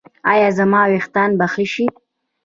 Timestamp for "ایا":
0.33-0.49